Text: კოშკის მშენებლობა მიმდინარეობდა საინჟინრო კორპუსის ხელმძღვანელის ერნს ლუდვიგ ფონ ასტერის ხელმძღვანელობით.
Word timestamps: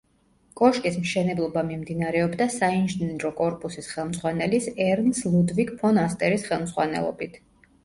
კოშკის 0.59 0.95
მშენებლობა 1.01 1.61
მიმდინარეობდა 1.67 2.47
საინჟინრო 2.55 3.31
კორპუსის 3.43 3.91
ხელმძღვანელის 3.93 4.73
ერნს 4.89 5.23
ლუდვიგ 5.37 5.77
ფონ 5.85 6.03
ასტერის 6.09 6.51
ხელმძღვანელობით. 6.51 7.41